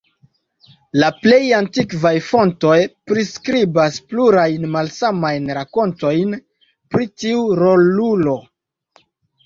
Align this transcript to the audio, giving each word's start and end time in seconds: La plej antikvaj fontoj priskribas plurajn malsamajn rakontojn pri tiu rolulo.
La 1.01 1.09
plej 1.25 1.37
antikvaj 1.57 2.13
fontoj 2.29 2.79
priskribas 3.13 4.01
plurajn 4.15 4.67
malsamajn 4.79 5.49
rakontojn 5.61 6.37
pri 6.71 7.11
tiu 7.23 7.49
rolulo. 7.65 8.41